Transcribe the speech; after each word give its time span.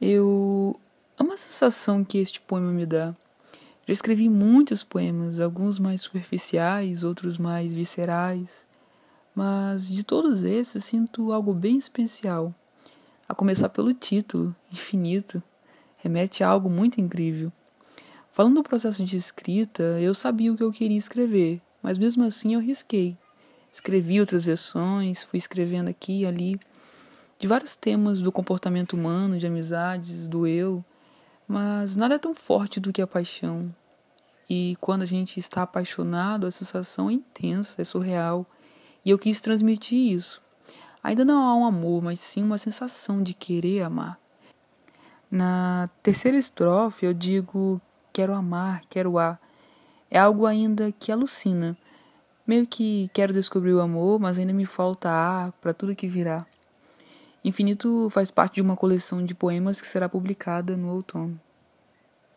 Eu 0.00 0.78
amo 1.18 1.32
a 1.32 1.36
sensação 1.38 2.04
que 2.04 2.18
este 2.18 2.38
poema 2.38 2.70
me 2.70 2.84
dá. 2.84 3.14
Já 3.86 3.92
escrevi 3.94 4.28
muitos 4.28 4.84
poemas, 4.84 5.40
alguns 5.40 5.78
mais 5.78 6.02
superficiais, 6.02 7.02
outros 7.02 7.38
mais 7.38 7.72
viscerais, 7.72 8.66
mas 9.34 9.88
de 9.88 10.04
todos 10.04 10.42
esses 10.42 10.84
sinto 10.84 11.32
algo 11.32 11.54
bem 11.54 11.78
especial. 11.78 12.54
A 13.26 13.34
começar 13.34 13.70
pelo 13.70 13.94
título, 13.94 14.54
Infinito, 14.70 15.42
remete 15.96 16.44
a 16.44 16.48
algo 16.48 16.68
muito 16.68 17.00
incrível. 17.00 17.50
Falando 18.30 18.56
do 18.56 18.62
processo 18.62 19.02
de 19.02 19.16
escrita, 19.16 19.82
eu 19.82 20.14
sabia 20.14 20.52
o 20.52 20.56
que 20.56 20.62
eu 20.62 20.70
queria 20.70 20.98
escrever, 20.98 21.62
mas 21.82 21.96
mesmo 21.96 22.22
assim 22.22 22.52
eu 22.52 22.60
risquei. 22.60 23.16
Escrevi 23.72 24.20
outras 24.20 24.44
versões, 24.44 25.24
fui 25.24 25.38
escrevendo 25.38 25.88
aqui 25.88 26.20
e 26.20 26.26
ali 26.26 26.60
de 27.38 27.46
vários 27.46 27.76
temas 27.76 28.20
do 28.20 28.32
comportamento 28.32 28.94
humano, 28.94 29.38
de 29.38 29.46
amizades, 29.46 30.28
do 30.28 30.46
eu, 30.46 30.84
mas 31.46 31.96
nada 31.96 32.14
é 32.14 32.18
tão 32.18 32.34
forte 32.34 32.80
do 32.80 32.92
que 32.92 33.02
a 33.02 33.06
paixão. 33.06 33.74
E 34.48 34.76
quando 34.80 35.02
a 35.02 35.06
gente 35.06 35.38
está 35.38 35.62
apaixonado, 35.62 36.46
a 36.46 36.50
sensação 36.50 37.10
é 37.10 37.14
intensa, 37.14 37.82
é 37.82 37.84
surreal, 37.84 38.46
e 39.04 39.10
eu 39.10 39.18
quis 39.18 39.40
transmitir 39.40 40.12
isso. 40.12 40.44
Ainda 41.02 41.24
não 41.24 41.42
há 41.42 41.54
um 41.54 41.64
amor, 41.64 42.02
mas 42.02 42.18
sim 42.18 42.42
uma 42.42 42.58
sensação 42.58 43.22
de 43.22 43.34
querer 43.34 43.82
amar. 43.82 44.18
Na 45.30 45.88
terceira 46.02 46.36
estrofe 46.36 47.04
eu 47.04 47.12
digo 47.12 47.80
quero 48.12 48.32
amar, 48.34 48.82
quero 48.88 49.18
a. 49.18 49.38
É 50.10 50.18
algo 50.18 50.46
ainda 50.46 50.90
que 50.92 51.12
alucina. 51.12 51.76
Meio 52.46 52.66
que 52.66 53.10
quero 53.12 53.32
descobrir 53.32 53.74
o 53.74 53.80
amor, 53.80 54.18
mas 54.18 54.38
ainda 54.38 54.52
me 54.52 54.64
falta 54.64 55.10
a 55.10 55.52
para 55.60 55.74
tudo 55.74 55.94
que 55.94 56.08
virá. 56.08 56.46
Infinito 57.46 58.10
faz 58.10 58.32
parte 58.32 58.56
de 58.56 58.60
uma 58.60 58.76
coleção 58.76 59.24
de 59.24 59.32
poemas 59.32 59.80
que 59.80 59.86
será 59.86 60.08
publicada 60.08 60.76
no 60.76 60.88
outono. 60.88 61.40